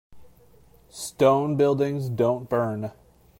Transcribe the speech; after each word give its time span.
Stone 0.89 1.57
buildings 1.57 2.09
don't 2.09 2.49
burn. 2.49 2.91